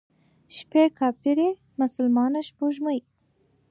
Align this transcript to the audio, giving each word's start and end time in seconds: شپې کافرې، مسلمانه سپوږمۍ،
شپې 0.55 0.83
کافرې، 0.99 1.49
مسلمانه 1.81 2.39
سپوږمۍ، 2.47 2.99